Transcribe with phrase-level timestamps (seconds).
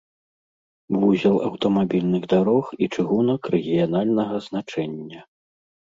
[1.01, 5.21] Вузел аўтамабільных дарог і чыгунак рэгіянальнага значэння.